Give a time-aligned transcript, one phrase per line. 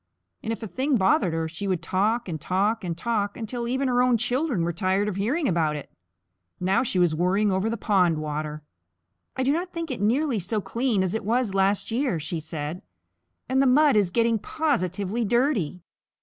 [0.41, 3.87] And if a thing bothered her, she would talk and talk and talk until even
[3.87, 5.91] her own children were tired of hearing about it.
[6.59, 8.63] Now she was worrying over the pond water.
[9.35, 12.81] "I do not think it nearly so clean as it was last year," she said,
[13.47, 15.83] "and the mud is getting positively dirty.